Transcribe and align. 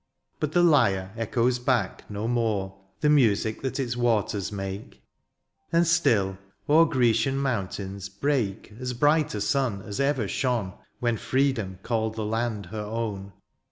But 0.39 0.53
the 0.53 0.63
lyre 0.63 1.13
echoes 1.15 1.59
back 1.59 2.09
no 2.09 2.27
more 2.27 2.75
The 3.01 3.09
music 3.11 3.61
that 3.61 3.79
its 3.79 3.95
waters 3.95 4.51
make; 4.51 5.03
And 5.71 5.85
still, 5.85 6.39
o^er 6.67 6.89
Grecian 6.89 7.37
mountains 7.37 8.09
break 8.09 8.73
As 8.79 8.93
bright 8.93 9.35
a 9.35 9.41
sun 9.41 9.83
as 9.83 9.99
ever 9.99 10.27
shone 10.27 10.73
When 11.01 11.17
freedom 11.17 11.77
called 11.83 12.15
the 12.15 12.25
land 12.25 12.65
her 12.65 12.81
own. 12.81 13.33